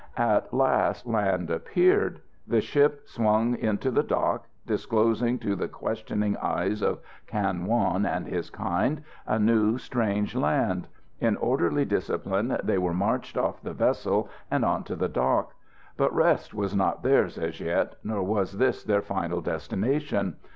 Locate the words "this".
18.57-18.83